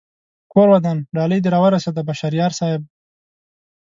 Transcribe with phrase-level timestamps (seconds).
[0.51, 2.81] کور ودان ډالۍ دې را و رسېده بشر یار صاحب